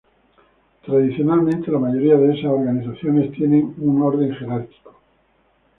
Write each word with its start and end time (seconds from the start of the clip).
Tradicionalmente 0.83 1.69
la 1.69 1.77
mayoría 1.77 2.15
de 2.15 2.33
esas 2.33 2.45
organizaciones 2.49 3.31
tienen 3.33 3.75
un 3.77 4.01
orden 4.01 4.33
jerárquico. 4.33 4.95